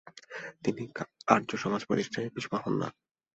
[0.63, 0.83] তিনি
[1.27, 2.87] আর্যসমাজ প্রতিষ্ঠায় পিছু পা হন না।